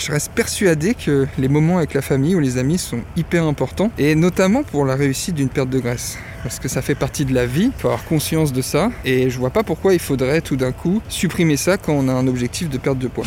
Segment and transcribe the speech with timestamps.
[0.00, 3.92] Je reste persuadé que les moments avec la famille ou les amis sont hyper importants,
[3.98, 6.16] et notamment pour la réussite d'une perte de graisse.
[6.42, 9.28] Parce que ça fait partie de la vie, il faut avoir conscience de ça, et
[9.28, 12.26] je vois pas pourquoi il faudrait tout d'un coup supprimer ça quand on a un
[12.28, 13.26] objectif de perte de poids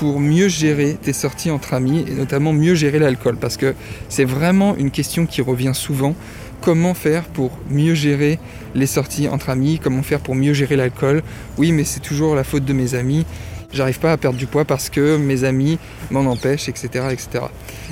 [0.00, 3.74] pour mieux gérer tes sorties entre amis et notamment mieux gérer l'alcool parce que
[4.08, 6.16] c'est vraiment une question qui revient souvent.
[6.62, 8.38] Comment faire pour mieux gérer
[8.74, 9.78] les sorties entre amis?
[9.78, 11.22] Comment faire pour mieux gérer l'alcool?
[11.58, 13.26] Oui, mais c'est toujours la faute de mes amis.
[13.74, 15.78] J'arrive pas à perdre du poids parce que mes amis
[16.10, 17.44] m'en empêchent, etc., etc.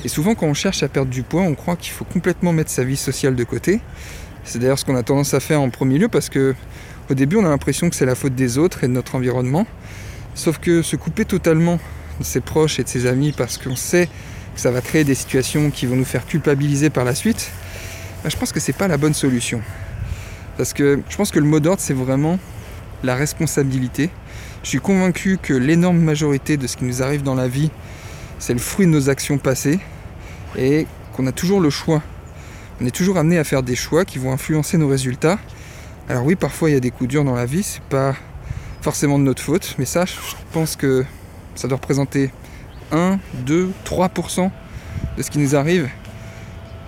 [0.03, 2.71] Et souvent, quand on cherche à perdre du poids, on croit qu'il faut complètement mettre
[2.71, 3.81] sa vie sociale de côté.
[4.43, 6.55] C'est d'ailleurs ce qu'on a tendance à faire en premier lieu parce que
[7.11, 9.67] au début, on a l'impression que c'est la faute des autres et de notre environnement.
[10.33, 11.79] Sauf que se couper totalement
[12.19, 14.07] de ses proches et de ses amis parce qu'on sait
[14.55, 17.51] que ça va créer des situations qui vont nous faire culpabiliser par la suite,
[18.23, 19.61] bah, je pense que c'est pas la bonne solution.
[20.57, 22.37] Parce que je pense que le mot d'ordre, c'est vraiment
[23.03, 24.09] la responsabilité.
[24.63, 27.71] Je suis convaincu que l'énorme majorité de ce qui nous arrive dans la vie,
[28.39, 29.79] c'est le fruit de nos actions passées
[30.57, 32.01] et qu'on a toujours le choix.
[32.81, 35.39] On est toujours amené à faire des choix qui vont influencer nos résultats
[36.09, 38.15] alors oui, parfois il y a des coups durs dans la vie, c'est pas
[38.81, 40.15] forcément de notre faute, mais ça, je
[40.51, 41.05] pense que
[41.55, 42.31] ça doit représenter
[42.91, 44.49] 1, 2, 3%
[45.17, 45.89] de ce qui nous arrive.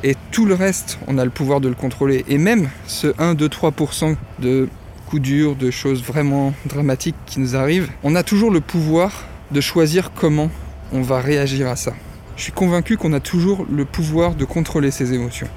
[0.04, 2.26] Et tout le reste, on a le pouvoir de le contrôler.
[2.28, 4.68] Et même ce 1, 2, 3% de
[5.08, 9.62] coups durs, de choses vraiment dramatiques qui nous arrivent, on a toujours le pouvoir de
[9.62, 10.50] choisir comment
[10.92, 11.94] on va réagir à ça.
[12.36, 15.48] Je suis convaincu qu'on a toujours le pouvoir de contrôler ses émotions.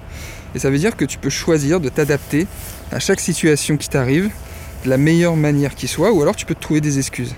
[0.55, 2.47] Et ça veut dire que tu peux choisir de t'adapter
[2.93, 4.31] à chaque situation qui t'arrive
[4.85, 7.35] de la meilleure manière qui soit, ou alors tu peux te trouver des excuses.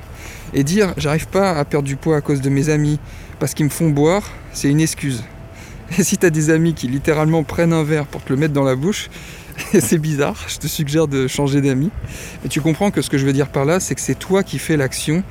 [0.54, 2.98] Et dire j'arrive pas à perdre du poids à cause de mes amis
[3.38, 4.22] parce qu'ils me font boire,
[4.52, 5.24] c'est une excuse.
[5.98, 8.54] Et si tu as des amis qui littéralement prennent un verre pour te le mettre
[8.54, 9.08] dans la bouche,
[9.78, 11.90] c'est bizarre, je te suggère de changer d'amis.
[12.42, 14.42] Mais tu comprends que ce que je veux dire par là, c'est que c'est toi
[14.42, 15.22] qui fais l'action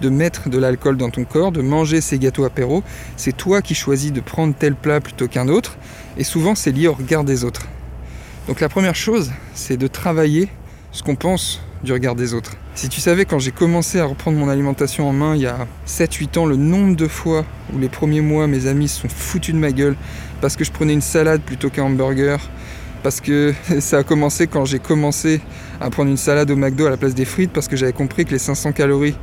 [0.00, 2.82] de mettre de l'alcool dans ton corps, de manger ces gâteaux apéro.
[3.16, 5.76] C'est toi qui choisis de prendre tel plat plutôt qu'un autre.
[6.16, 7.66] Et souvent, c'est lié au regard des autres.
[8.46, 10.48] Donc la première chose, c'est de travailler
[10.92, 12.56] ce qu'on pense du regard des autres.
[12.74, 15.68] Si tu savais quand j'ai commencé à reprendre mon alimentation en main il y a
[15.86, 19.54] 7-8 ans, le nombre de fois où les premiers mois mes amis se sont foutus
[19.54, 19.94] de ma gueule
[20.40, 22.38] parce que je prenais une salade plutôt qu'un hamburger,
[23.02, 25.40] parce que ça a commencé quand j'ai commencé
[25.80, 28.24] à prendre une salade au McDo à la place des frites parce que j'avais compris
[28.24, 29.16] que les 500 calories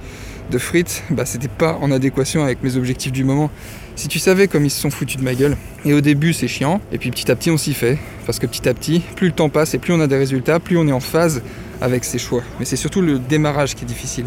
[0.51, 3.49] de frites, bah, c'était pas en adéquation avec mes objectifs du moment.
[3.95, 6.47] Si tu savais comme ils se sont foutus de ma gueule, et au début c'est
[6.47, 9.27] chiant, et puis petit à petit on s'y fait, parce que petit à petit, plus
[9.27, 11.41] le temps passe et plus on a des résultats, plus on est en phase
[11.79, 12.43] avec ses choix.
[12.59, 14.25] Mais c'est surtout le démarrage qui est difficile.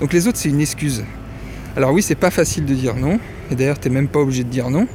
[0.00, 1.04] Donc les autres c'est une excuse.
[1.76, 3.20] Alors oui, c'est pas facile de dire non,
[3.50, 4.88] et d'ailleurs t'es même pas obligé de dire non.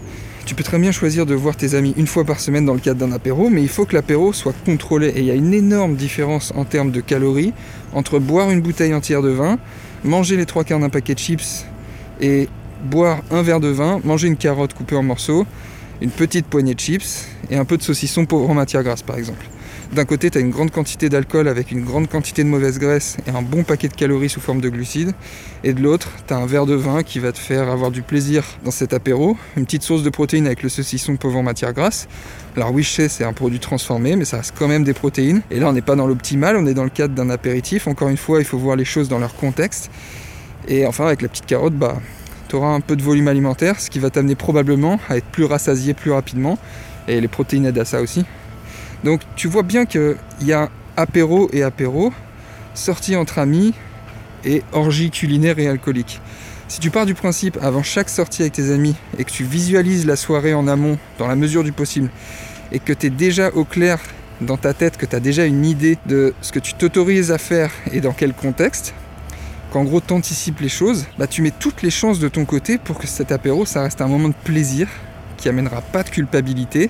[0.45, 2.79] Tu peux très bien choisir de voir tes amis une fois par semaine dans le
[2.79, 5.09] cadre d'un apéro, mais il faut que l'apéro soit contrôlé.
[5.09, 7.53] Et il y a une énorme différence en termes de calories
[7.93, 9.59] entre boire une bouteille entière de vin
[10.03, 11.65] manger les trois quarts d'un paquet de chips
[12.19, 12.49] et
[12.83, 15.45] boire un verre de vin, manger une carotte coupée en morceaux,
[16.01, 19.17] une petite poignée de chips et un peu de saucisson pauvre en matière grasse par
[19.17, 19.45] exemple.
[19.93, 23.31] D'un côté, tu une grande quantité d'alcool avec une grande quantité de mauvaise graisse et
[23.31, 25.11] un bon paquet de calories sous forme de glucides.
[25.65, 28.45] Et de l'autre, tu un verre de vin qui va te faire avoir du plaisir
[28.63, 32.07] dans cet apéro, une petite source de protéines avec le saucisson pauvre en matière grasse.
[32.55, 35.41] Alors oui, je sais, c'est un produit transformé, mais ça reste quand même des protéines.
[35.51, 37.87] Et là, on n'est pas dans l'optimal, on est dans le cadre d'un apéritif.
[37.87, 39.91] Encore une fois, il faut voir les choses dans leur contexte.
[40.69, 41.97] Et enfin, avec la petite carotte, bah,
[42.47, 45.43] tu auras un peu de volume alimentaire, ce qui va t'amener probablement à être plus
[45.43, 46.57] rassasié plus rapidement.
[47.09, 48.23] Et les protéines aident à ça aussi.
[49.03, 52.13] Donc tu vois bien qu'il y a apéro et apéro,
[52.73, 53.73] sortie entre amis
[54.45, 56.21] et orgie culinaire et alcoolique.
[56.67, 60.05] Si tu pars du principe avant chaque sortie avec tes amis et que tu visualises
[60.05, 62.09] la soirée en amont dans la mesure du possible
[62.71, 63.99] et que tu es déjà au clair
[64.39, 67.37] dans ta tête, que tu as déjà une idée de ce que tu t'autorises à
[67.37, 68.93] faire et dans quel contexte,
[69.71, 72.77] qu'en gros tu anticipes les choses, bah tu mets toutes les chances de ton côté
[72.77, 74.87] pour que cet apéro ça reste un moment de plaisir
[75.37, 76.89] qui amènera pas de culpabilité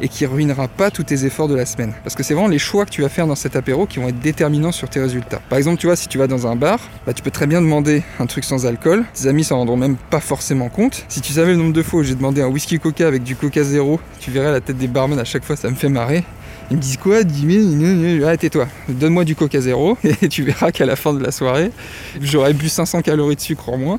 [0.00, 1.92] et qui ruinera pas tous tes efforts de la semaine.
[2.02, 4.08] Parce que c'est vraiment les choix que tu vas faire dans cet apéro qui vont
[4.08, 5.40] être déterminants sur tes résultats.
[5.48, 7.60] Par exemple, tu vois, si tu vas dans un bar, bah, tu peux très bien
[7.60, 9.04] demander un truc sans alcool.
[9.14, 11.04] Tes amis s'en rendront même pas forcément compte.
[11.08, 13.36] Si tu savais le nombre de fois où j'ai demandé un whisky coca avec du
[13.36, 16.24] coca zéro, tu verrais la tête des barmen à chaque fois, ça me fait marrer.
[16.70, 20.70] Ils me disent quoi 10 000 Ah, tais-toi, donne-moi du coca zéro et tu verras
[20.70, 21.72] qu'à la fin de la soirée,
[22.20, 23.98] j'aurai bu 500 calories de sucre en moins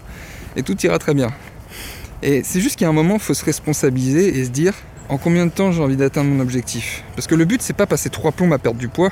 [0.55, 1.31] et tout ira très bien.
[2.23, 4.73] Et c'est juste qu'il y a un moment, il faut se responsabiliser et se dire
[5.11, 7.03] en combien de temps j'ai envie d'atteindre mon objectif?
[7.15, 9.09] Parce que le but, c'est pas passer trois plombs à perdre du poids,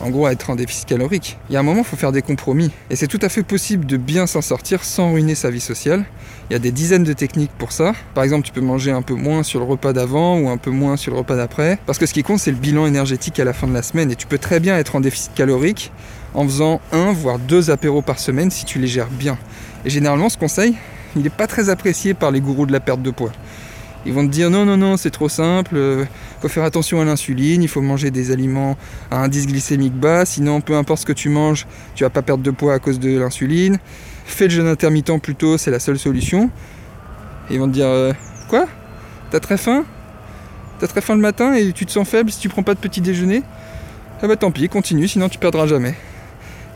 [0.00, 1.36] en gros à être en déficit calorique.
[1.50, 2.70] Il y a un moment, il faut faire des compromis.
[2.88, 6.06] Et c'est tout à fait possible de bien s'en sortir sans ruiner sa vie sociale.
[6.48, 7.92] Il y a des dizaines de techniques pour ça.
[8.14, 10.70] Par exemple, tu peux manger un peu moins sur le repas d'avant ou un peu
[10.70, 11.78] moins sur le repas d'après.
[11.84, 14.10] Parce que ce qui compte, c'est le bilan énergétique à la fin de la semaine.
[14.10, 15.92] Et tu peux très bien être en déficit calorique
[16.32, 19.36] en faisant un, voire deux apéros par semaine si tu les gères bien.
[19.84, 20.76] Et généralement, ce conseil,
[21.14, 23.32] il n'est pas très apprécié par les gourous de la perte de poids.
[24.04, 26.04] Ils vont te dire non, non, non, c'est trop simple, il euh,
[26.40, 28.76] faut faire attention à l'insuline, il faut manger des aliments
[29.12, 32.42] à indice glycémique bas, sinon peu importe ce que tu manges, tu vas pas perdre
[32.42, 33.78] de poids à cause de l'insuline.
[34.24, 36.50] Fais le jeûne intermittent plutôt, c'est la seule solution.
[37.50, 38.12] ils vont te dire euh,
[38.48, 38.66] quoi?
[39.30, 39.84] T'as très faim?
[40.80, 42.80] T'as très faim le matin et tu te sens faible si tu prends pas de
[42.80, 43.44] petit déjeuner?
[44.20, 45.94] Ah bah tant pis, continue, sinon tu perdras jamais.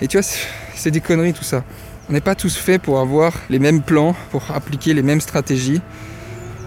[0.00, 0.26] Et tu vois,
[0.74, 1.64] c'est des conneries tout ça.
[2.08, 5.80] On n'est pas tous faits pour avoir les mêmes plans, pour appliquer les mêmes stratégies.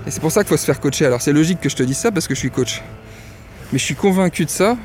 [0.07, 1.05] Et c'est pour ça qu'il faut se faire coacher.
[1.05, 2.81] Alors c'est logique que je te dise ça parce que je suis coach.
[3.71, 4.77] Mais je suis convaincu de ça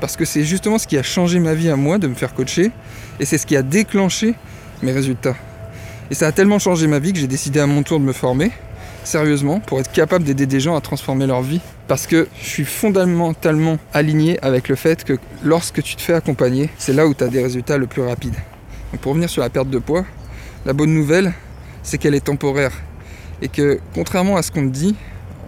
[0.00, 2.34] parce que c'est justement ce qui a changé ma vie à moi de me faire
[2.34, 2.70] coacher.
[3.18, 4.34] Et c'est ce qui a déclenché
[4.82, 5.34] mes résultats.
[6.10, 8.12] Et ça a tellement changé ma vie que j'ai décidé à mon tour de me
[8.12, 8.50] former,
[9.04, 11.60] sérieusement, pour être capable d'aider des gens à transformer leur vie.
[11.86, 16.70] Parce que je suis fondamentalement aligné avec le fait que lorsque tu te fais accompagner,
[16.78, 18.36] c'est là où tu as des résultats le plus rapides.
[18.92, 20.04] Donc pour revenir sur la perte de poids,
[20.64, 21.32] la bonne nouvelle,
[21.82, 22.72] c'est qu'elle est temporaire
[23.42, 24.94] et que contrairement à ce qu'on dit,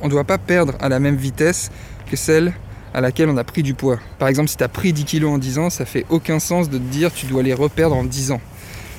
[0.02, 1.70] on ne doit pas perdre à la même vitesse
[2.10, 2.52] que celle
[2.92, 3.98] à laquelle on a pris du poids.
[4.18, 6.68] Par exemple, si tu as pris 10 kg en 10 ans, ça fait aucun sens
[6.68, 8.40] de te dire tu dois les reperdre en 10 ans.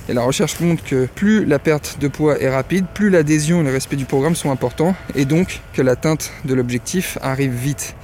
[0.09, 3.63] Et la recherche montre que plus la perte de poids est rapide, plus l'adhésion et
[3.63, 7.95] le respect du programme sont importants, et donc que l'atteinte de l'objectif arrive vite.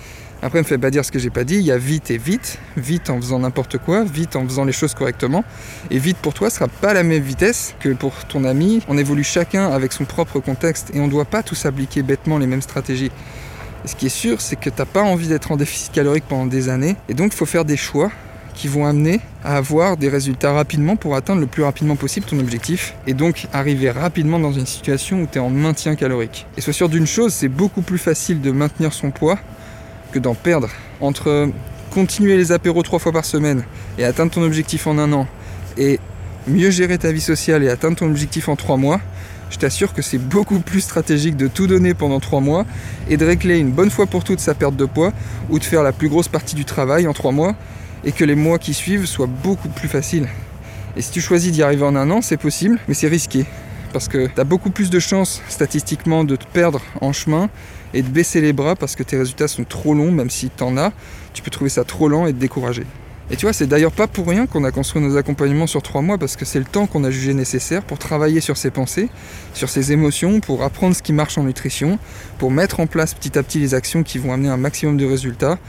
[0.43, 1.55] Après, ne me fait pas dire ce que j'ai pas dit.
[1.55, 2.59] Il y a vite et vite.
[2.77, 5.43] Vite en faisant n'importe quoi, vite en faisant les choses correctement.
[5.89, 8.81] Et vite pour toi sera pas la même vitesse que pour ton ami.
[8.87, 12.37] On évolue chacun avec son propre contexte et on ne doit pas tous appliquer bêtement
[12.37, 13.11] les mêmes stratégies.
[13.85, 16.45] ce qui est sûr, c'est que tu n'as pas envie d'être en déficit calorique pendant
[16.45, 16.95] des années.
[17.09, 18.11] Et donc, il faut faire des choix
[18.53, 22.39] qui vont amener à avoir des résultats rapidement pour atteindre le plus rapidement possible ton
[22.39, 26.47] objectif et donc arriver rapidement dans une situation où tu es en maintien calorique.
[26.57, 29.37] Et sois sûr d'une chose, c'est beaucoup plus facile de maintenir son poids
[30.11, 30.69] que d'en perdre.
[31.01, 31.49] Entre
[31.91, 33.63] continuer les apéros trois fois par semaine
[33.97, 35.27] et atteindre ton objectif en un an,
[35.77, 35.99] et
[36.47, 38.99] mieux gérer ta vie sociale et atteindre ton objectif en trois mois,
[39.49, 42.65] je t'assure que c'est beaucoup plus stratégique de tout donner pendant trois mois
[43.09, 45.13] et de régler une bonne fois pour toutes sa perte de poids
[45.49, 47.55] ou de faire la plus grosse partie du travail en trois mois
[48.03, 50.27] et que les mois qui suivent soient beaucoup plus faciles.
[50.97, 53.45] Et si tu choisis d'y arriver en un an, c'est possible, mais c'est risqué
[53.93, 57.49] parce que tu as beaucoup plus de chances statistiquement de te perdre en chemin
[57.93, 60.63] et de baisser les bras parce que tes résultats sont trop longs, même si tu
[60.63, 60.91] en as,
[61.33, 62.85] tu peux trouver ça trop lent et te décourager.
[63.29, 66.01] Et tu vois, c'est d'ailleurs pas pour rien qu'on a construit nos accompagnements sur trois
[66.01, 69.09] mois, parce que c'est le temps qu'on a jugé nécessaire pour travailler sur ses pensées,
[69.53, 71.99] sur ses émotions, pour apprendre ce qui marche en nutrition,
[72.37, 75.05] pour mettre en place petit à petit les actions qui vont amener un maximum de
[75.05, 75.59] résultats,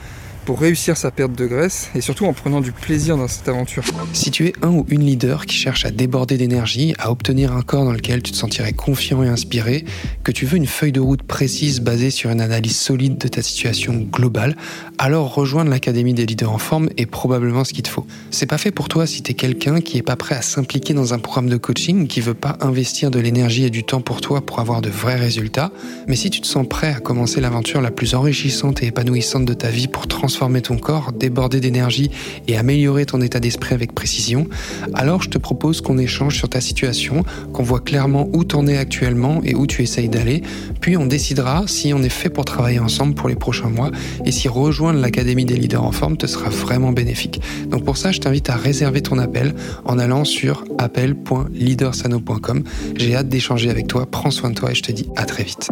[0.49, 3.83] pour réussir sa perte de graisse et surtout en prenant du plaisir dans cette aventure.
[4.15, 7.61] Si tu es un ou une leader qui cherche à déborder d'énergie, à obtenir un
[7.61, 9.85] corps dans lequel tu te sentirais confiant et inspiré,
[10.25, 13.43] que tu veux une feuille de route précise basée sur une analyse solide de ta
[13.43, 14.57] situation globale,
[14.97, 18.07] alors rejoindre l'Académie des leaders en forme est probablement ce qu'il te faut.
[18.31, 20.95] C'est pas fait pour toi si tu es quelqu'un qui est pas prêt à s'impliquer
[20.95, 24.23] dans un programme de coaching, qui veut pas investir de l'énergie et du temps pour
[24.23, 25.73] toi pour avoir de vrais résultats,
[26.07, 29.53] mais si tu te sens prêt à commencer l'aventure la plus enrichissante et épanouissante de
[29.53, 32.13] ta vie pour transformer transformer ton corps, déborder d'énergie
[32.47, 34.47] et améliorer ton état d'esprit avec précision,
[34.95, 38.77] alors je te propose qu'on échange sur ta situation, qu'on voit clairement où t'en es
[38.77, 40.43] actuellement et où tu essayes d'aller,
[40.81, 43.91] puis on décidera si on est fait pour travailler ensemble pour les prochains mois
[44.25, 47.41] et si rejoindre l'Académie des leaders en forme te sera vraiment bénéfique.
[47.69, 52.63] Donc pour ça, je t'invite à réserver ton appel en allant sur appel.leadersano.com.
[52.95, 55.43] J'ai hâte d'échanger avec toi, prends soin de toi et je te dis à très
[55.43, 55.69] vite.